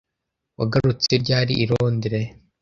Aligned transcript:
Wagarutse 0.57 1.11
ryari 1.23 1.53
i 1.63 1.65
Londres 1.71 2.25